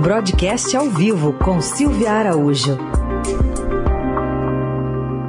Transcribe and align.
Broadcast 0.00 0.74
ao 0.74 0.88
vivo 0.88 1.34
com 1.34 1.60
Silvia 1.60 2.12
Araújo. 2.12 2.78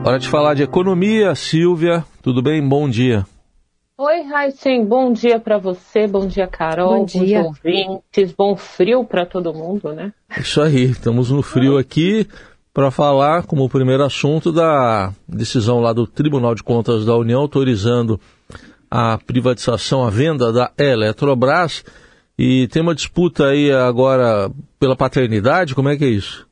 Hora 0.05 0.17
de 0.17 0.29
falar 0.29 0.53
de 0.53 0.63
economia. 0.63 1.35
Silvia, 1.35 2.05
tudo 2.21 2.41
bem? 2.41 2.65
Bom 2.65 2.89
dia. 2.89 3.25
Oi, 3.97 4.21
Raíssen, 4.21 4.85
bom 4.85 5.11
dia 5.11 5.41
para 5.41 5.57
você, 5.57 6.07
bom 6.07 6.25
dia, 6.25 6.47
Carol, 6.47 6.99
bom 6.99 7.05
dia, 7.05 7.41
bom 7.41 7.47
ouvintes, 7.49 8.31
bom 8.31 8.55
frio 8.55 9.03
para 9.03 9.25
todo 9.25 9.53
mundo, 9.53 9.91
né? 9.91 10.13
Isso 10.39 10.61
aí, 10.61 10.85
estamos 10.85 11.29
no 11.29 11.41
frio 11.41 11.77
aqui 11.77 12.25
para 12.73 12.89
falar 12.89 13.43
como 13.43 13.69
primeiro 13.69 14.03
assunto 14.03 14.53
da 14.53 15.11
decisão 15.27 15.81
lá 15.81 15.91
do 15.91 16.07
Tribunal 16.07 16.55
de 16.55 16.63
Contas 16.63 17.05
da 17.05 17.15
União 17.15 17.41
autorizando 17.41 18.19
a 18.89 19.17
privatização, 19.17 20.03
a 20.03 20.09
venda 20.09 20.51
da 20.51 20.71
Eletrobras 20.77 21.83
e 22.43 22.67
tem 22.69 22.81
uma 22.81 22.95
disputa 22.95 23.49
aí 23.49 23.71
agora 23.71 24.49
pela 24.79 24.95
paternidade, 24.95 25.75
como 25.75 25.89
é 25.89 25.95
que 25.95 26.03
é 26.03 26.07
isso? 26.07 26.49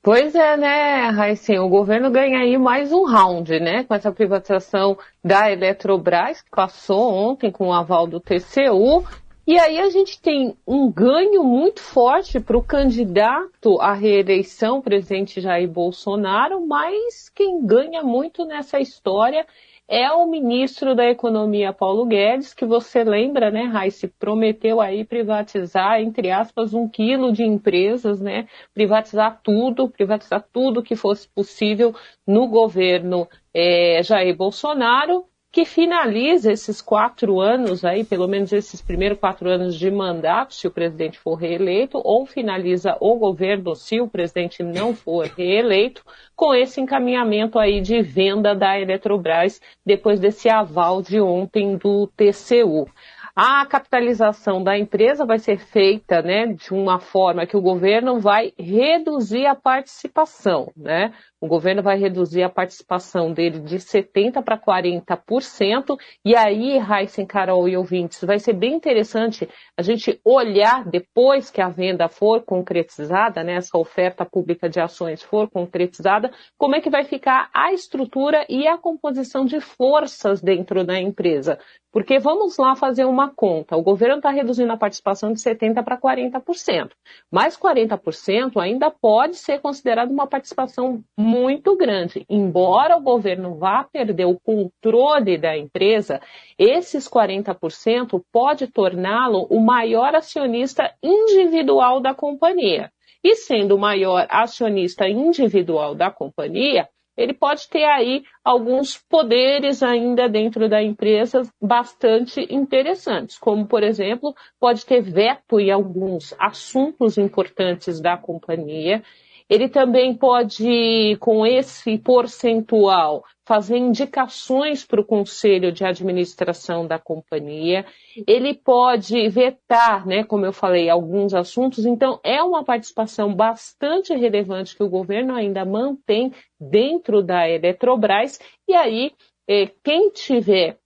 Pois 0.00 0.36
é, 0.36 0.56
né, 0.56 1.08
Raíssen, 1.08 1.58
o 1.58 1.68
governo 1.68 2.12
ganha 2.12 2.38
aí 2.38 2.56
mais 2.56 2.92
um 2.92 3.04
round, 3.04 3.58
né, 3.58 3.82
com 3.82 3.92
essa 3.92 4.12
privatização 4.12 4.96
da 5.24 5.50
Eletrobras, 5.50 6.42
que 6.42 6.50
passou 6.50 7.12
ontem 7.12 7.50
com 7.50 7.66
o 7.66 7.72
aval 7.72 8.06
do 8.06 8.20
TCU, 8.20 9.04
e 9.44 9.58
aí 9.58 9.80
a 9.80 9.90
gente 9.90 10.20
tem 10.22 10.56
um 10.64 10.88
ganho 10.92 11.42
muito 11.42 11.80
forte 11.80 12.38
para 12.38 12.56
o 12.56 12.62
candidato 12.62 13.80
à 13.80 13.94
reeleição, 13.94 14.80
presidente 14.80 15.40
Jair 15.40 15.68
Bolsonaro, 15.68 16.64
mas 16.64 17.28
quem 17.34 17.66
ganha 17.66 18.04
muito 18.04 18.44
nessa 18.44 18.78
história 18.78 19.44
é 19.88 20.10
o 20.10 20.26
ministro 20.26 20.94
da 20.94 21.04
Economia, 21.08 21.72
Paulo 21.72 22.06
Guedes, 22.06 22.52
que 22.52 22.64
você 22.64 23.04
lembra, 23.04 23.50
né, 23.50 23.62
Raíssa, 23.64 24.10
prometeu 24.18 24.80
aí 24.80 25.04
privatizar, 25.04 26.00
entre 26.00 26.30
aspas, 26.30 26.74
um 26.74 26.88
quilo 26.88 27.32
de 27.32 27.44
empresas, 27.44 28.20
né, 28.20 28.48
privatizar 28.74 29.40
tudo, 29.42 29.88
privatizar 29.88 30.44
tudo 30.52 30.82
que 30.82 30.96
fosse 30.96 31.28
possível 31.28 31.94
no 32.26 32.48
governo 32.48 33.28
é, 33.54 34.02
Jair 34.02 34.36
Bolsonaro 34.36 35.24
que 35.56 35.64
finaliza 35.64 36.52
esses 36.52 36.82
quatro 36.82 37.40
anos 37.40 37.82
aí, 37.82 38.04
pelo 38.04 38.28
menos 38.28 38.52
esses 38.52 38.82
primeiros 38.82 39.18
quatro 39.18 39.48
anos 39.48 39.74
de 39.74 39.90
mandato, 39.90 40.52
se 40.52 40.68
o 40.68 40.70
presidente 40.70 41.18
for 41.18 41.34
reeleito, 41.34 41.98
ou 42.04 42.26
finaliza 42.26 42.94
o 43.00 43.16
governo 43.16 43.74
se 43.74 43.98
o 43.98 44.06
presidente 44.06 44.62
não 44.62 44.94
for 44.94 45.24
reeleito, 45.24 46.04
com 46.36 46.54
esse 46.54 46.78
encaminhamento 46.78 47.58
aí 47.58 47.80
de 47.80 48.02
venda 48.02 48.54
da 48.54 48.78
Eletrobras 48.78 49.58
depois 49.82 50.20
desse 50.20 50.46
aval 50.50 51.00
de 51.00 51.18
ontem 51.22 51.78
do 51.78 52.06
TCU. 52.08 52.86
A 53.34 53.66
capitalização 53.66 54.62
da 54.62 54.78
empresa 54.78 55.26
vai 55.26 55.38
ser 55.38 55.58
feita 55.58 56.20
né, 56.22 56.46
de 56.46 56.72
uma 56.72 56.98
forma 56.98 57.46
que 57.46 57.54
o 57.54 57.62
governo 57.62 58.18
vai 58.18 58.52
reduzir 58.58 59.44
a 59.46 59.54
participação. 59.54 60.72
Né? 60.74 61.12
O 61.38 61.46
governo 61.46 61.82
vai 61.82 61.98
reduzir 61.98 62.42
a 62.42 62.48
participação 62.48 63.30
dele 63.30 63.60
de 63.60 63.76
70% 63.76 64.42
para 64.42 64.58
40%. 64.58 65.96
E 66.24 66.34
aí, 66.34 66.78
Heisen, 66.78 67.26
Carol 67.26 67.68
e 67.68 67.76
ouvintes, 67.76 68.24
vai 68.24 68.38
ser 68.38 68.54
bem 68.54 68.74
interessante 68.74 69.46
a 69.76 69.82
gente 69.82 70.18
olhar 70.24 70.84
depois 70.88 71.50
que 71.50 71.60
a 71.60 71.68
venda 71.68 72.08
for 72.08 72.42
concretizada, 72.42 73.44
né, 73.44 73.56
essa 73.56 73.76
oferta 73.76 74.24
pública 74.24 74.68
de 74.68 74.80
ações 74.80 75.22
for 75.22 75.50
concretizada, 75.50 76.30
como 76.56 76.74
é 76.74 76.80
que 76.80 76.88
vai 76.88 77.04
ficar 77.04 77.50
a 77.52 77.70
estrutura 77.72 78.46
e 78.48 78.66
a 78.66 78.78
composição 78.78 79.44
de 79.44 79.60
forças 79.60 80.40
dentro 80.40 80.84
da 80.84 80.98
empresa. 80.98 81.58
Porque 81.92 82.18
vamos 82.18 82.58
lá 82.58 82.76
fazer 82.76 83.06
uma 83.06 83.30
conta. 83.30 83.74
O 83.74 83.82
governo 83.82 84.16
está 84.16 84.30
reduzindo 84.30 84.70
a 84.70 84.76
participação 84.76 85.32
de 85.32 85.40
70% 85.40 85.82
para 85.82 85.98
40%. 85.98 86.90
Mas 87.30 87.56
40% 87.56 88.60
ainda 88.60 88.90
pode 88.90 89.36
ser 89.36 89.60
considerado 89.60 90.10
uma 90.10 90.26
participação 90.26 91.02
muito 91.26 91.76
grande. 91.76 92.24
Embora 92.30 92.96
o 92.96 93.02
governo 93.02 93.56
vá 93.56 93.82
perder 93.82 94.26
o 94.26 94.38
controle 94.38 95.36
da 95.36 95.58
empresa, 95.58 96.20
esses 96.56 97.08
40% 97.08 98.22
pode 98.32 98.68
torná-lo 98.68 99.46
o 99.50 99.60
maior 99.60 100.14
acionista 100.14 100.94
individual 101.02 102.00
da 102.00 102.14
companhia. 102.14 102.92
E 103.24 103.34
sendo 103.34 103.74
o 103.74 103.78
maior 103.78 104.26
acionista 104.30 105.08
individual 105.08 105.96
da 105.96 106.12
companhia, 106.12 106.88
ele 107.16 107.32
pode 107.32 107.68
ter 107.68 107.84
aí 107.84 108.22
alguns 108.44 108.96
poderes 109.08 109.82
ainda 109.82 110.28
dentro 110.28 110.68
da 110.68 110.82
empresa 110.82 111.42
bastante 111.60 112.46
interessantes, 112.50 113.38
como, 113.38 113.66
por 113.66 113.82
exemplo, 113.82 114.34
pode 114.60 114.84
ter 114.84 115.00
veto 115.00 115.58
em 115.58 115.70
alguns 115.70 116.34
assuntos 116.38 117.16
importantes 117.16 118.00
da 118.00 118.16
companhia. 118.16 119.02
Ele 119.48 119.68
também 119.68 120.14
pode, 120.14 121.16
com 121.20 121.46
esse 121.46 121.98
percentual, 121.98 123.24
fazer 123.46 123.76
indicações 123.76 124.84
para 124.84 125.00
o 125.00 125.04
conselho 125.04 125.70
de 125.70 125.84
administração 125.84 126.84
da 126.84 126.98
companhia. 126.98 127.86
Ele 128.26 128.54
pode 128.54 129.28
vetar, 129.28 130.04
né, 130.04 130.24
como 130.24 130.44
eu 130.44 130.52
falei, 130.52 130.90
alguns 130.90 131.32
assuntos. 131.32 131.86
Então, 131.86 132.18
é 132.24 132.42
uma 132.42 132.64
participação 132.64 133.32
bastante 133.32 134.12
relevante 134.12 134.76
que 134.76 134.82
o 134.82 134.88
governo 134.88 135.34
ainda 135.34 135.64
mantém 135.64 136.32
dentro 136.60 137.22
da 137.22 137.48
Eletrobras. 137.48 138.40
E 138.68 138.74
aí, 138.74 139.12
eh, 139.48 139.70
quem 139.84 140.10
tiver 140.10 140.76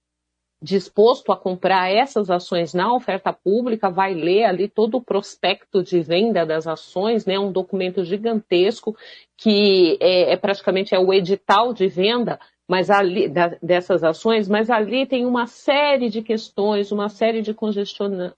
disposto 0.62 1.32
a 1.32 1.37
comprar 1.37 1.91
essas 1.91 2.31
ações 2.31 2.75
na 2.75 2.94
oferta 2.94 3.32
pública 3.32 3.88
vai 3.88 4.15
ler 4.15 4.44
ali 4.44 4.69
todo 4.69 4.98
o 4.98 5.03
prospecto 5.03 5.82
de 5.82 6.00
venda 6.00 6.44
das 6.44 6.66
ações, 6.66 7.25
né, 7.25 7.38
um 7.38 7.50
documento 7.50 8.04
gigantesco 8.04 8.97
que 9.37 9.97
é, 10.00 10.32
é 10.32 10.37
praticamente 10.37 10.94
é 10.94 10.98
o 10.98 11.12
edital 11.12 11.72
de 11.72 11.88
venda 11.88 12.38
mas 12.71 12.88
ali, 12.88 13.28
dessas 13.60 14.04
ações, 14.04 14.48
mas 14.48 14.71
ali 14.71 15.04
tem 15.04 15.26
uma 15.26 15.48
série 15.48 16.09
de 16.09 16.22
questões, 16.22 16.92
uma 16.92 17.09
série 17.09 17.42
de, 17.42 17.53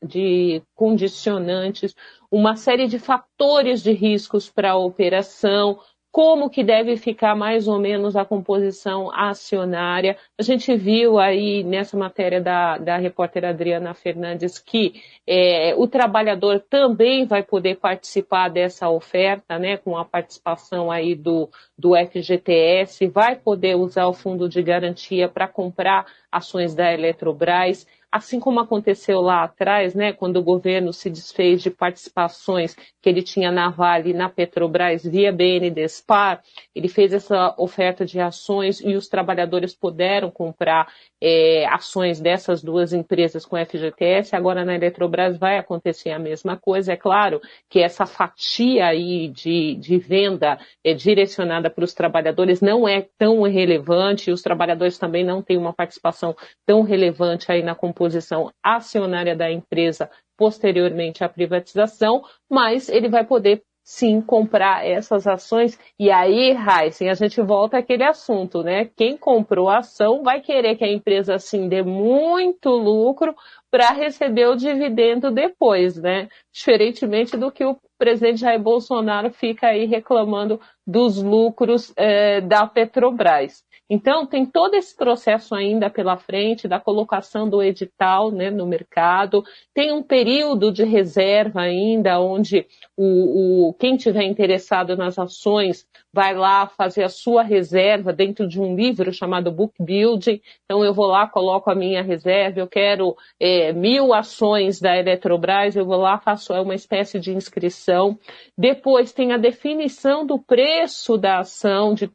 de 0.02 0.62
condicionantes, 0.74 1.94
uma 2.30 2.56
série 2.56 2.88
de 2.88 2.98
fatores 2.98 3.82
de 3.82 3.92
riscos 3.92 4.48
para 4.48 4.70
a 4.70 4.78
operação, 4.78 5.78
como 6.12 6.50
que 6.50 6.62
deve 6.62 6.98
ficar 6.98 7.34
mais 7.34 7.66
ou 7.66 7.78
menos 7.78 8.14
a 8.16 8.24
composição 8.24 9.10
acionária. 9.14 10.18
A 10.38 10.42
gente 10.42 10.76
viu 10.76 11.18
aí 11.18 11.64
nessa 11.64 11.96
matéria 11.96 12.38
da, 12.38 12.76
da 12.76 12.98
repórter 12.98 13.46
Adriana 13.46 13.94
Fernandes 13.94 14.58
que 14.58 15.02
é, 15.26 15.74
o 15.74 15.88
trabalhador 15.88 16.60
também 16.68 17.24
vai 17.24 17.42
poder 17.42 17.78
participar 17.78 18.50
dessa 18.50 18.90
oferta, 18.90 19.58
né, 19.58 19.78
com 19.78 19.96
a 19.96 20.04
participação 20.04 20.90
aí 20.90 21.14
do, 21.14 21.48
do 21.78 21.96
FGTS, 21.96 23.06
vai 23.06 23.34
poder 23.34 23.76
usar 23.76 24.06
o 24.06 24.12
fundo 24.12 24.48
de 24.48 24.62
garantia 24.62 25.28
para 25.28 25.48
comprar 25.48 26.04
ações 26.30 26.74
da 26.74 26.92
Eletrobras 26.92 27.86
assim 28.12 28.38
como 28.38 28.60
aconteceu 28.60 29.22
lá 29.22 29.44
atrás, 29.44 29.94
né, 29.94 30.12
quando 30.12 30.36
o 30.36 30.42
governo 30.42 30.92
se 30.92 31.08
desfez 31.08 31.62
de 31.62 31.70
participações 31.70 32.76
que 33.00 33.08
ele 33.08 33.22
tinha 33.22 33.50
na 33.50 33.70
Vale 33.70 34.10
e 34.10 34.14
na 34.14 34.28
Petrobras 34.28 35.02
via 35.02 35.32
BNDESPAR, 35.32 36.42
ele 36.74 36.88
fez 36.88 37.14
essa 37.14 37.54
oferta 37.56 38.04
de 38.04 38.20
ações 38.20 38.80
e 38.80 38.94
os 38.94 39.08
trabalhadores 39.08 39.74
puderam 39.74 40.30
comprar 40.30 40.92
é, 41.20 41.64
ações 41.66 42.20
dessas 42.20 42.62
duas 42.62 42.92
empresas 42.92 43.46
com 43.46 43.56
FGTS. 43.56 44.36
Agora 44.36 44.64
na 44.64 44.74
Eletrobras 44.74 45.38
vai 45.38 45.56
acontecer 45.56 46.10
a 46.10 46.18
mesma 46.18 46.56
coisa. 46.56 46.92
É 46.92 46.96
claro 46.96 47.40
que 47.70 47.80
essa 47.80 48.04
fatia 48.04 48.86
aí 48.86 49.28
de, 49.28 49.76
de 49.76 49.98
venda 49.98 50.58
é, 50.84 50.92
direcionada 50.92 51.70
para 51.70 51.84
os 51.84 51.94
trabalhadores 51.94 52.60
não 52.60 52.86
é 52.86 53.06
tão 53.16 53.42
relevante 53.42 54.30
os 54.30 54.42
trabalhadores 54.42 54.98
também 54.98 55.24
não 55.24 55.42
têm 55.42 55.56
uma 55.56 55.72
participação 55.72 56.36
tão 56.66 56.82
relevante 56.82 57.50
aí 57.50 57.62
na 57.62 57.74
composição 57.74 58.01
posição 58.02 58.50
acionária 58.60 59.36
da 59.36 59.48
empresa 59.48 60.10
posteriormente 60.36 61.22
à 61.22 61.28
privatização, 61.28 62.24
mas 62.50 62.88
ele 62.88 63.08
vai 63.08 63.24
poder 63.24 63.62
sim 63.84 64.20
comprar 64.20 64.84
essas 64.84 65.24
ações. 65.24 65.78
E 65.96 66.10
aí, 66.10 66.50
Heisen, 66.50 67.08
a 67.08 67.14
gente 67.14 67.40
volta 67.40 67.78
àquele 67.78 68.02
assunto, 68.02 68.64
né? 68.64 68.90
Quem 68.96 69.16
comprou 69.16 69.68
a 69.68 69.78
ação 69.78 70.24
vai 70.24 70.40
querer 70.40 70.74
que 70.74 70.84
a 70.84 70.92
empresa 70.92 71.36
assim 71.36 71.68
dê 71.68 71.80
muito 71.80 72.70
lucro 72.70 73.36
para 73.70 73.92
receber 73.92 74.48
o 74.48 74.56
dividendo 74.56 75.30
depois, 75.30 75.96
né? 75.96 76.28
Diferentemente 76.52 77.36
do 77.36 77.52
que 77.52 77.64
o 77.64 77.76
presidente 77.96 78.40
Jair 78.40 78.60
Bolsonaro 78.60 79.30
fica 79.30 79.68
aí 79.68 79.86
reclamando 79.86 80.60
dos 80.84 81.22
lucros 81.22 81.92
eh, 81.96 82.40
da 82.40 82.66
Petrobras. 82.66 83.62
Então, 83.90 84.26
tem 84.26 84.46
todo 84.46 84.74
esse 84.74 84.96
processo 84.96 85.54
ainda 85.54 85.90
pela 85.90 86.16
frente 86.16 86.66
da 86.66 86.80
colocação 86.80 87.48
do 87.48 87.62
edital 87.62 88.30
né, 88.30 88.50
no 88.50 88.66
mercado, 88.66 89.44
tem 89.74 89.92
um 89.92 90.02
período 90.02 90.72
de 90.72 90.84
reserva 90.84 91.60
ainda, 91.60 92.18
onde 92.18 92.66
o, 92.96 93.68
o, 93.68 93.74
quem 93.74 93.96
tiver 93.96 94.22
interessado 94.22 94.96
nas 94.96 95.18
ações 95.18 95.86
vai 96.12 96.34
lá 96.34 96.66
fazer 96.66 97.04
a 97.04 97.08
sua 97.08 97.42
reserva 97.42 98.12
dentro 98.12 98.46
de 98.46 98.60
um 98.60 98.74
livro 98.74 99.12
chamado 99.12 99.50
Book 99.50 99.74
Building. 99.78 100.40
Então, 100.64 100.84
eu 100.84 100.94
vou 100.94 101.06
lá, 101.06 101.26
coloco 101.26 101.70
a 101.70 101.74
minha 101.74 102.02
reserva, 102.02 102.60
eu 102.60 102.68
quero 102.68 103.16
é, 103.40 103.72
mil 103.72 104.14
ações 104.14 104.80
da 104.80 104.96
Eletrobras, 104.96 105.74
eu 105.74 105.84
vou 105.84 105.96
lá, 105.96 106.18
faço 106.18 106.52
uma 106.54 106.74
espécie 106.74 107.18
de 107.18 107.32
inscrição. 107.32 108.18
Depois 108.56 109.12
tem 109.12 109.32
a 109.32 109.38
definição 109.38 110.24
do 110.24 110.38
preço 110.38 111.16
da 111.18 111.40
ação, 111.40 111.94
de 111.94 112.10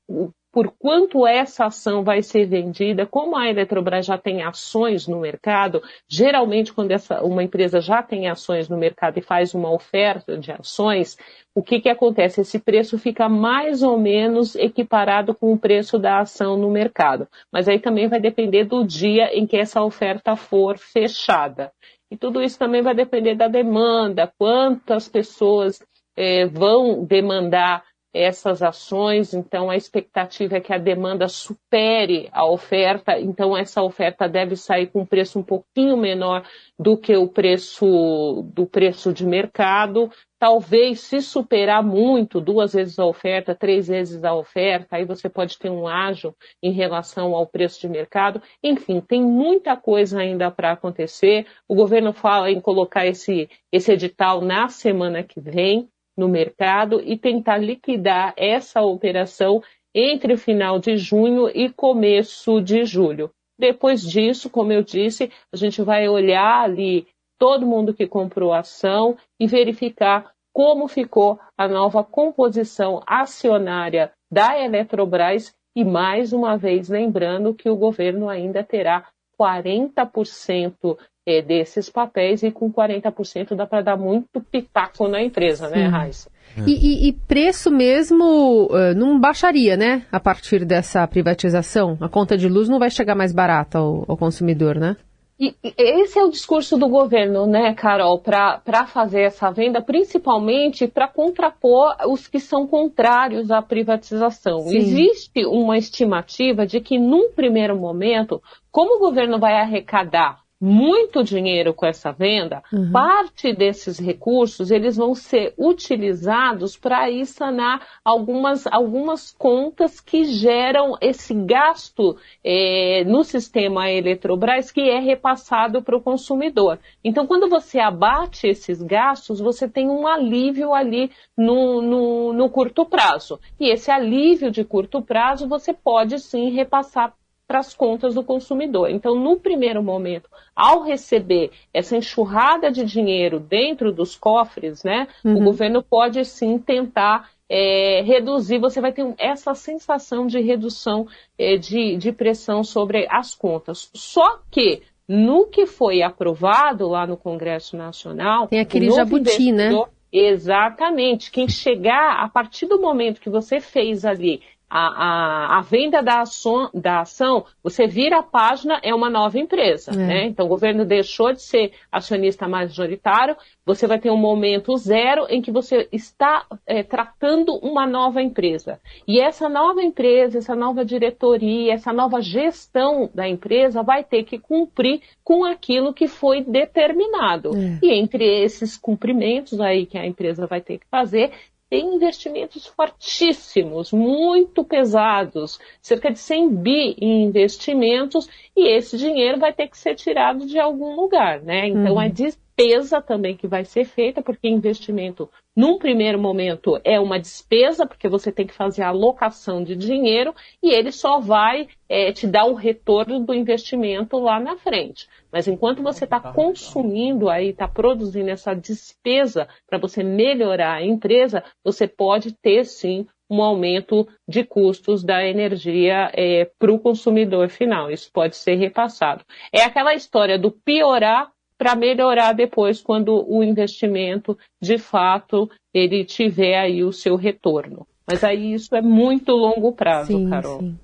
por 0.58 0.72
quanto 0.72 1.28
essa 1.28 1.66
ação 1.66 2.04
vai 2.04 2.24
ser 2.24 2.48
vendida, 2.48 3.06
como 3.06 3.38
a 3.38 3.48
Eletrobras 3.48 4.08
já 4.08 4.18
tem 4.18 4.42
ações 4.42 5.08
no 5.08 5.20
mercado, 5.20 5.84
geralmente 6.10 6.74
quando 6.74 6.90
essa, 6.90 7.24
uma 7.24 7.44
empresa 7.44 7.80
já 7.80 8.02
tem 8.02 8.28
ações 8.28 8.68
no 8.68 8.76
mercado 8.76 9.20
e 9.20 9.22
faz 9.22 9.54
uma 9.54 9.72
oferta 9.72 10.36
de 10.36 10.52
ações, 10.52 11.16
o 11.54 11.62
que, 11.62 11.80
que 11.80 11.88
acontece? 11.88 12.42
Esse 12.42 12.58
preço 12.58 12.98
fica 12.98 13.30
mais 13.30 13.84
ou 13.84 14.00
menos 14.00 14.56
equiparado 14.56 15.36
com 15.36 15.54
o 15.54 15.60
preço 15.60 16.00
da 16.00 16.22
ação 16.22 16.58
no 16.58 16.72
mercado. 16.72 17.28
Mas 17.54 17.68
aí 17.68 17.78
também 17.78 18.08
vai 18.08 18.20
depender 18.20 18.64
do 18.64 18.84
dia 18.84 19.30
em 19.38 19.46
que 19.46 19.58
essa 19.58 19.84
oferta 19.84 20.36
for 20.36 20.80
fechada. 20.80 21.72
E 22.10 22.18
tudo 22.18 22.42
isso 22.42 22.58
também 22.58 22.82
vai 22.82 22.96
depender 22.96 23.36
da 23.36 23.48
demanda, 23.48 24.34
quantas 24.40 25.08
pessoas 25.08 25.80
eh, 26.16 26.48
vão 26.48 27.06
demandar 27.06 27.84
essas 28.18 28.64
ações, 28.64 29.34
então 29.34 29.70
a 29.70 29.76
expectativa 29.76 30.58
é 30.58 30.60
que 30.60 30.74
a 30.74 30.78
demanda 30.78 31.28
supere 31.28 32.28
a 32.32 32.46
oferta, 32.46 33.20
então 33.20 33.56
essa 33.56 33.82
oferta 33.84 34.28
deve 34.28 34.56
sair 34.56 34.88
com 34.88 35.02
um 35.02 35.06
preço 35.06 35.40
um 35.40 35.44
pouquinho 35.44 35.96
menor 35.96 36.44
do 36.80 36.98
que 36.98 37.16
o 37.16 37.28
preço 37.28 38.44
do 38.54 38.66
preço 38.66 39.14
de 39.14 39.26
mercado. 39.26 40.10
Talvez 40.40 41.00
se 41.00 41.20
superar 41.22 41.84
muito, 41.84 42.40
duas 42.40 42.74
vezes 42.74 43.00
a 43.00 43.06
oferta, 43.06 43.56
três 43.56 43.88
vezes 43.88 44.24
a 44.24 44.36
oferta, 44.36 44.96
aí 44.96 45.06
você 45.06 45.28
pode 45.28 45.58
ter 45.58 45.70
um 45.70 45.88
ágio 45.88 46.36
em 46.62 46.72
relação 46.72 47.34
ao 47.34 47.48
preço 47.48 47.82
de 47.82 47.90
mercado. 47.90 48.42
Enfim, 48.64 49.02
tem 49.02 49.22
muita 49.22 49.76
coisa 49.76 50.20
ainda 50.20 50.52
para 50.52 50.72
acontecer. 50.72 51.48
O 51.68 51.74
governo 51.74 52.14
fala 52.14 52.52
em 52.52 52.62
colocar 52.62 53.08
esse, 53.08 53.50
esse 53.72 53.92
edital 53.92 54.42
na 54.42 54.68
semana 54.70 55.24
que 55.24 55.40
vem 55.40 55.90
no 56.18 56.28
mercado 56.28 57.02
e 57.04 57.18
tentar 57.18 57.58
liquidar 57.58 58.34
essa 58.36 58.82
operação 58.82 59.62
entre 59.94 60.34
o 60.34 60.38
final 60.38 60.80
de 60.80 60.98
junho 60.98 61.50
e 61.54 61.70
começo 61.70 62.62
de 62.62 62.84
julho. 62.86 63.32
Depois 63.60 64.02
disso, 64.02 64.50
como 64.50 64.72
eu 64.72 64.84
disse, 64.84 65.32
a 65.52 65.58
gente 65.58 65.82
vai 65.82 66.08
olhar 66.08 66.64
ali 66.64 67.08
todo 67.40 67.66
mundo 67.66 67.94
que 67.94 68.08
comprou 68.08 68.54
a 68.54 68.60
ação 68.60 69.18
e 69.40 69.48
verificar 69.48 70.32
como 70.54 70.88
ficou 70.88 71.40
a 71.58 71.68
nova 71.68 72.04
composição 72.04 73.02
acionária 73.06 74.12
da 74.32 74.60
Eletrobras 74.60 75.56
e 75.76 75.84
mais 75.84 76.34
uma 76.34 76.58
vez 76.58 76.90
lembrando 76.90 77.54
que 77.54 77.70
o 77.70 77.76
governo 77.76 78.28
ainda 78.28 78.64
terá 78.64 79.08
40% 79.40 80.98
é, 81.26 81.42
desses 81.42 81.90
papéis 81.90 82.42
e 82.42 82.52
com 82.52 82.72
40% 82.72 83.56
dá 83.56 83.66
para 83.68 83.82
dar 83.82 83.98
muito 83.98 84.42
pitaco 84.42 85.08
na 85.08 85.22
empresa, 85.22 85.70
né, 85.70 85.88
Raíssa? 85.88 86.32
E, 86.66 86.72
e, 86.72 87.10
e, 87.10 87.14
preço 87.14 87.70
mesmo 87.70 88.68
uh, 88.72 88.96
não 88.96 89.20
baixaria, 89.20 89.78
né? 89.78 90.04
A 90.12 90.20
partir 90.20 90.66
dessa 90.66 91.06
privatização? 91.06 91.98
A 92.02 92.10
conta 92.10 92.38
de 92.38 92.48
luz 92.48 92.68
não 92.68 92.80
vai 92.80 92.90
chegar 92.90 93.14
mais 93.14 93.32
barata 93.32 93.78
ao, 93.78 94.06
ao 94.08 94.18
consumidor, 94.18 94.76
né? 94.76 94.96
E, 95.40 95.54
esse 95.78 96.18
é 96.18 96.24
o 96.24 96.32
discurso 96.32 96.78
do 96.78 96.90
governo, 96.90 97.46
né, 97.46 97.72
Carol, 97.76 98.20
para 98.20 98.88
fazer 98.88 99.22
essa 99.22 99.52
venda, 99.52 99.80
principalmente 99.82 100.88
para 100.88 101.08
contrapor 101.08 101.96
os 102.08 102.28
que 102.28 102.40
são 102.40 102.66
contrários 102.66 103.52
à 103.52 103.62
privatização. 103.62 104.62
Sim. 104.62 104.78
Existe 104.78 105.46
uma 105.46 105.78
estimativa 105.78 106.66
de 106.66 106.82
que, 106.82 106.98
num 106.98 107.32
primeiro 107.34 107.78
momento, 107.78 108.42
como 108.78 108.98
o 108.98 109.00
governo 109.00 109.40
vai 109.40 109.56
arrecadar 109.56 110.44
muito 110.62 111.24
dinheiro 111.24 111.74
com 111.74 111.84
essa 111.84 112.12
venda, 112.12 112.62
uhum. 112.72 112.92
parte 112.92 113.52
desses 113.52 113.98
recursos 113.98 114.70
eles 114.70 114.96
vão 114.96 115.16
ser 115.16 115.56
utilizados 115.58 116.78
para 116.78 117.10
ir 117.10 117.26
sanar 117.26 117.82
algumas, 118.06 118.68
algumas 118.68 119.32
contas 119.32 120.00
que 120.00 120.26
geram 120.26 120.96
esse 121.02 121.34
gasto 121.34 122.18
é, 122.44 123.04
no 123.04 123.24
sistema 123.24 123.90
Eletrobras 123.90 124.72
que 124.72 124.82
é 124.82 125.00
repassado 125.00 125.82
para 125.82 125.98
o 125.98 126.02
consumidor. 126.02 126.78
Então, 127.04 127.26
quando 127.26 127.50
você 127.50 127.80
abate 127.80 128.46
esses 128.46 128.80
gastos, 128.84 129.40
você 129.40 129.68
tem 129.68 129.90
um 129.90 130.06
alívio 130.06 130.72
ali 130.72 131.10
no, 131.36 131.82
no, 131.82 132.32
no 132.32 132.48
curto 132.48 132.86
prazo. 132.86 133.40
E 133.60 133.72
esse 133.72 133.90
alívio 133.90 134.52
de 134.52 134.64
curto 134.64 135.02
prazo 135.02 135.48
você 135.48 135.74
pode 135.74 136.20
sim 136.20 136.52
repassar 136.52 137.16
para 137.48 137.60
as 137.60 137.74
contas 137.74 138.16
do 138.16 138.24
consumidor. 138.24 138.90
Então, 138.90 139.16
no 139.16 139.38
primeiro 139.38 139.82
momento, 139.82 140.30
ao 140.56 140.84
receber 140.84 141.52
essa 141.74 141.96
enxurrada 141.96 142.70
de 142.70 142.84
dinheiro 142.84 143.40
dentro 143.40 143.92
dos 143.92 144.16
cofres, 144.18 144.84
né, 144.84 145.08
uhum. 145.24 145.38
o 145.38 145.44
governo 145.46 145.82
pode 145.82 146.24
sim 146.26 146.60
tentar 146.60 147.30
é, 147.50 148.02
reduzir, 148.02 148.60
você 148.60 148.82
vai 148.82 148.92
ter 148.92 149.16
essa 149.18 149.54
sensação 149.56 150.28
de 150.28 150.42
redução 150.42 151.08
é, 151.38 151.56
de, 151.56 151.96
de 151.96 152.12
pressão 152.12 152.64
sobre 152.64 153.08
as 153.10 153.34
contas. 153.34 153.90
Só 153.94 154.40
que 154.52 154.82
no 155.08 155.46
que 155.46 155.66
foi 155.66 156.02
aprovado 156.02 156.88
lá 156.90 157.08
no 157.08 157.16
Congresso 157.16 157.78
Nacional. 157.78 158.48
Tem 158.50 158.60
aquele 158.60 158.92
jabuti, 158.92 159.54
né? 159.54 159.72
Exatamente. 160.12 161.32
Quem 161.32 161.48
chegar, 161.48 162.24
a 162.24 162.28
partir 162.28 162.66
do 162.66 162.80
momento 162.80 163.22
que 163.22 163.30
você 163.30 163.60
fez 163.60 164.04
ali 164.04 164.42
a, 164.70 164.80
a, 164.80 165.58
a, 165.58 165.62
venda 165.62 166.02
da 166.04 166.22
ação, 166.22 166.70
da 166.74 167.02
ação, 167.02 167.46
você 167.64 167.88
vira 167.88 168.20
a 168.20 168.24
página, 168.24 168.80
é 168.84 168.94
uma 168.94 169.10
nova 169.10 169.40
empresa. 169.40 169.92
É. 169.92 169.96
Né? 169.96 170.26
Então, 170.26 170.46
o 170.46 170.50
governo 170.50 170.86
deixou 170.86 171.32
de 171.32 171.42
ser 171.42 171.72
acionista 171.92 172.48
majoritário, 172.48 173.36
você 173.66 173.88
vai 173.88 174.00
ter 174.00 174.12
um 174.12 174.18
momento 174.18 174.76
zero 174.78 175.26
em 175.30 175.42
que 175.42 175.52
você 175.52 175.88
está 175.92 176.46
é, 176.66 176.84
tratando 176.84 177.56
uma 177.58 177.88
nova 177.88 178.22
empresa. 178.22 178.80
E 179.08 179.22
essa 179.22 179.48
nova 179.48 179.82
empresa, 179.82 180.38
essa 180.38 180.56
nova 180.56 180.84
diretoria, 180.84 181.74
essa 181.74 181.94
nova 181.94 182.22
gestão 182.22 183.10
da 183.14 183.28
empresa 183.28 183.84
vai 183.84 184.04
ter 184.04 184.24
que 184.24 184.38
cumprir 184.38 185.02
com 185.24 185.46
aquilo 185.46 185.94
que 185.94 186.08
foi 186.08 186.44
determinado. 186.44 187.52
É. 187.56 187.80
E 187.82 187.94
entre 187.94 188.44
esses 188.44 188.78
cumprimentos 188.78 189.60
aí 189.62 189.86
que 189.86 189.98
a 189.98 190.06
empresa 190.06 190.46
vai 190.46 190.62
ter 190.62 190.80
que 190.80 190.86
fazer, 190.90 191.32
tem 191.70 191.96
investimentos 191.96 192.66
fortíssimos, 192.66 193.92
muito 193.92 194.64
pesados, 194.64 195.60
cerca 195.82 196.12
de 196.12 196.20
100 196.20 196.50
bi 196.56 196.96
em 197.00 197.24
investimentos, 197.24 198.30
e 198.56 198.70
esse 198.70 198.98
dinheiro 198.98 199.40
vai 199.40 199.52
ter 199.52 199.68
que 199.68 199.78
ser 199.78 199.96
tirado 199.96 200.46
de 200.46 200.60
algum 200.60 200.96
lugar, 200.96 201.42
né? 201.42 201.68
Então 201.68 201.96
uhum. 201.96 202.02
é 202.02 202.10
despesa 202.58 203.00
também 203.00 203.38
que 203.38 203.48
vai 203.48 203.64
ser 203.64 203.86
feita, 203.86 204.22
porque 204.22 204.48
investimento, 204.48 205.30
num 205.56 205.78
primeiro 205.78 206.20
momento, 206.20 206.80
é 206.84 207.00
uma 207.00 207.20
despesa, 207.20 207.86
porque 207.86 208.10
você 208.10 208.32
tem 208.32 208.48
que 208.48 208.54
fazer 208.54 208.82
a 208.82 208.90
alocação 208.90 209.64
de 209.64 209.76
dinheiro, 209.76 210.34
e 210.62 210.72
ele 210.72 210.92
só 210.92 211.20
vai 211.20 211.68
é, 211.88 212.12
te 212.12 212.26
dar 212.26 212.46
o 212.46 212.56
retorno 212.56 213.20
do 213.20 213.34
investimento 213.34 214.18
lá 214.18 214.40
na 214.40 214.58
frente. 214.58 215.08
Mas 215.32 215.48
enquanto 215.48 215.84
você 215.84 216.06
está 216.06 216.20
consumindo 216.20 217.30
aí, 217.30 217.50
está 217.50 217.68
produzindo 217.68 218.32
essa 218.32 218.56
despesa 218.56 219.48
para 219.70 219.78
você 219.78 220.04
melhorar 220.04 220.78
a 220.78 220.84
empresa, 220.84 221.44
você 221.64 221.88
pode 221.88 222.34
ter 222.34 222.66
sim 222.66 223.06
um 223.30 223.42
aumento 223.42 224.08
de 224.28 224.44
custos 224.44 225.04
da 225.04 225.24
energia 225.24 226.10
é, 226.14 226.50
para 226.58 226.72
o 226.72 226.80
consumidor 226.80 227.50
final. 227.50 227.92
Isso 227.92 228.10
pode 228.12 228.38
ser 228.38 228.56
repassado. 228.56 229.24
É 229.52 229.64
aquela 229.64 229.94
história 229.94 230.40
do 230.40 230.50
piorar 230.50 231.30
para 231.58 231.76
melhorar 231.76 232.34
depois 232.34 232.82
quando 232.82 233.26
o 233.28 233.44
investimento, 233.44 234.38
de 234.62 234.78
fato, 234.78 235.50
ele 235.74 236.06
tiver 236.06 236.58
aí 236.58 236.84
o 236.84 236.94
seu 236.94 237.16
retorno. 237.16 237.88
Mas 238.06 238.24
aí 238.24 238.54
isso 238.54 238.76
é 238.76 238.82
muito 238.82 239.32
longo 239.32 239.74
prazo, 239.74 240.08
sim, 240.08 240.30
Carol. 240.30 240.60
Sim. 240.60 240.78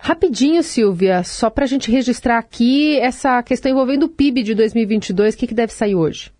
Rapidinho, 0.00 0.62
Silvia, 0.62 1.22
só 1.24 1.48
para 1.48 1.64
a 1.64 1.66
gente 1.66 1.90
registrar 1.90 2.38
aqui 2.38 2.98
essa 2.98 3.42
questão 3.42 3.72
envolvendo 3.72 4.04
o 4.04 4.08
PIB 4.08 4.42
de 4.42 4.54
2022, 4.54 5.34
o 5.34 5.38
que, 5.38 5.46
que 5.46 5.54
deve 5.54 5.72
sair 5.72 5.94
hoje? 5.94 6.30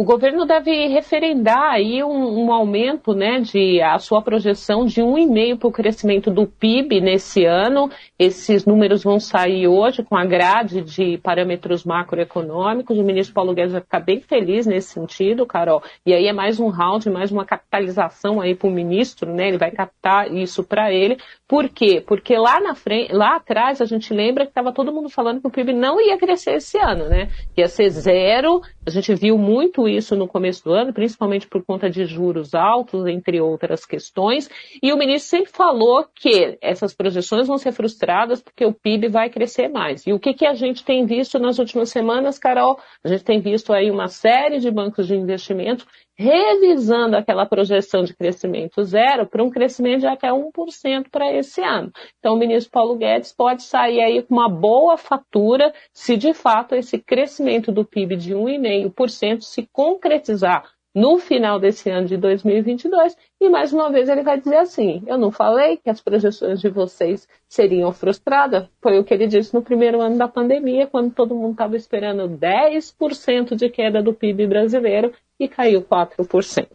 O 0.00 0.02
governo 0.02 0.46
deve 0.46 0.86
referendar 0.86 1.72
aí 1.72 2.02
um, 2.02 2.46
um 2.46 2.52
aumento, 2.54 3.12
né, 3.12 3.38
de 3.38 3.82
a 3.82 3.98
sua 3.98 4.22
projeção 4.22 4.86
de 4.86 5.02
1,5 5.02 5.58
para 5.58 5.68
o 5.68 5.70
crescimento 5.70 6.30
do 6.30 6.46
PIB 6.46 7.02
nesse 7.02 7.44
ano. 7.44 7.90
Esses 8.18 8.64
números 8.64 9.04
vão 9.04 9.20
sair 9.20 9.68
hoje 9.68 10.02
com 10.02 10.16
a 10.16 10.24
grade 10.24 10.80
de 10.80 11.18
parâmetros 11.18 11.84
macroeconômicos. 11.84 12.96
O 12.96 13.04
ministro 13.04 13.34
Paulo 13.34 13.52
Guedes 13.52 13.72
vai 13.72 13.82
ficar 13.82 14.00
bem 14.00 14.22
feliz 14.22 14.66
nesse 14.66 14.88
sentido, 14.94 15.44
Carol. 15.44 15.82
E 16.06 16.14
aí 16.14 16.26
é 16.26 16.32
mais 16.32 16.58
um 16.58 16.70
round, 16.70 17.10
mais 17.10 17.30
uma 17.30 17.44
capitalização 17.44 18.40
aí 18.40 18.54
para 18.54 18.70
o 18.70 18.72
ministro, 18.72 19.30
né? 19.30 19.48
Ele 19.48 19.58
vai 19.58 19.70
captar 19.70 20.32
isso 20.32 20.64
para 20.64 20.90
ele. 20.90 21.18
Por 21.46 21.68
quê? 21.68 22.02
Porque 22.06 22.38
lá 22.38 22.58
na 22.58 22.74
frente, 22.74 23.12
lá 23.12 23.36
atrás 23.36 23.82
a 23.82 23.84
gente 23.84 24.14
lembra 24.14 24.44
que 24.44 24.50
estava 24.50 24.72
todo 24.72 24.92
mundo 24.92 25.10
falando 25.10 25.42
que 25.42 25.46
o 25.46 25.50
PIB 25.50 25.74
não 25.74 26.00
ia 26.00 26.16
crescer 26.16 26.54
esse 26.54 26.78
ano, 26.78 27.06
né? 27.06 27.28
Ia 27.54 27.68
ser 27.68 27.90
zero. 27.90 28.62
A 28.86 28.90
gente 28.90 29.14
viu 29.14 29.36
muito 29.36 29.89
isso 29.96 30.16
no 30.16 30.26
começo 30.26 30.64
do 30.64 30.72
ano, 30.72 30.92
principalmente 30.92 31.46
por 31.46 31.64
conta 31.64 31.90
de 31.90 32.04
juros 32.06 32.54
altos, 32.54 33.06
entre 33.06 33.40
outras 33.40 33.84
questões. 33.84 34.48
E 34.82 34.92
o 34.92 34.96
ministro 34.96 35.30
sempre 35.30 35.52
falou 35.52 36.06
que 36.14 36.58
essas 36.60 36.94
projeções 36.94 37.46
vão 37.46 37.58
ser 37.58 37.72
frustradas 37.72 38.40
porque 38.40 38.64
o 38.64 38.72
PIB 38.72 39.08
vai 39.08 39.30
crescer 39.30 39.68
mais. 39.68 40.06
E 40.06 40.12
o 40.12 40.18
que, 40.18 40.32
que 40.32 40.46
a 40.46 40.54
gente 40.54 40.84
tem 40.84 41.04
visto 41.04 41.38
nas 41.38 41.58
últimas 41.58 41.90
semanas, 41.90 42.38
Carol? 42.38 42.78
A 43.04 43.08
gente 43.08 43.24
tem 43.24 43.40
visto 43.40 43.72
aí 43.72 43.90
uma 43.90 44.08
série 44.08 44.58
de 44.58 44.70
bancos 44.70 45.06
de 45.06 45.14
investimento 45.14 45.86
revisando 46.20 47.16
aquela 47.16 47.46
projeção 47.46 48.04
de 48.04 48.14
crescimento 48.14 48.84
zero 48.84 49.26
para 49.26 49.42
um 49.42 49.48
crescimento 49.48 50.00
de 50.00 50.06
até 50.06 50.28
1% 50.28 51.08
para 51.10 51.32
esse 51.32 51.62
ano. 51.62 51.90
Então, 52.18 52.34
o 52.34 52.38
ministro 52.38 52.70
Paulo 52.70 52.94
Guedes 52.94 53.32
pode 53.32 53.62
sair 53.62 54.02
aí 54.02 54.22
com 54.22 54.34
uma 54.34 54.46
boa 54.46 54.98
fatura 54.98 55.72
se 55.94 56.18
de 56.18 56.34
fato 56.34 56.74
esse 56.74 56.98
crescimento 56.98 57.72
do 57.72 57.86
PIB 57.86 58.16
de 58.16 58.34
1,5% 58.34 59.40
se 59.40 59.66
concretizar 59.72 60.70
no 60.94 61.18
final 61.18 61.60
desse 61.60 61.88
ano 61.88 62.06
de 62.06 62.16
2022 62.16 63.16
e 63.40 63.48
mais 63.48 63.72
uma 63.72 63.90
vez 63.90 64.08
ele 64.08 64.22
vai 64.22 64.40
dizer 64.40 64.56
assim: 64.56 65.02
eu 65.06 65.16
não 65.16 65.30
falei 65.30 65.76
que 65.76 65.88
as 65.88 66.00
projeções 66.00 66.60
de 66.60 66.68
vocês 66.68 67.28
seriam 67.48 67.92
frustradas. 67.92 68.66
Foi 68.82 68.98
o 68.98 69.04
que 69.04 69.14
ele 69.14 69.26
disse 69.26 69.54
no 69.54 69.62
primeiro 69.62 70.00
ano 70.00 70.18
da 70.18 70.28
pandemia, 70.28 70.86
quando 70.86 71.12
todo 71.12 71.34
mundo 71.34 71.52
estava 71.52 71.76
esperando 71.76 72.28
10% 72.28 73.54
de 73.54 73.68
queda 73.68 74.02
do 74.02 74.12
PIB 74.12 74.46
brasileiro 74.46 75.12
e 75.38 75.48
caiu 75.48 75.82
4%. 75.82 76.66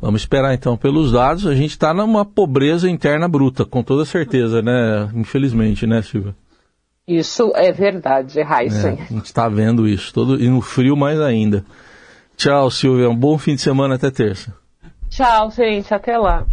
Vamos 0.00 0.22
esperar 0.22 0.52
então 0.52 0.76
pelos 0.76 1.12
dados. 1.12 1.46
A 1.46 1.54
gente 1.54 1.70
está 1.70 1.94
numa 1.94 2.24
pobreza 2.24 2.90
interna 2.90 3.28
bruta, 3.28 3.64
com 3.64 3.84
toda 3.84 4.04
certeza, 4.04 4.60
né? 4.60 5.08
Infelizmente, 5.14 5.86
né, 5.86 6.02
Silvia? 6.02 6.34
Isso 7.06 7.52
é 7.54 7.70
verdade, 7.72 8.40
Heisen. 8.40 8.98
É, 8.98 9.02
a 9.02 9.06
gente 9.06 9.26
está 9.26 9.48
vendo 9.48 9.88
isso, 9.88 10.12
todo, 10.12 10.40
e 10.40 10.48
no 10.48 10.60
frio 10.60 10.96
mais 10.96 11.20
ainda. 11.20 11.64
Tchau, 12.42 12.72
Silvia. 12.72 13.08
Um 13.08 13.14
bom 13.14 13.38
fim 13.38 13.54
de 13.54 13.60
semana 13.60 13.94
até 13.94 14.10
terça. 14.10 14.52
Tchau, 15.08 15.48
gente. 15.52 15.94
Até 15.94 16.18
lá. 16.18 16.44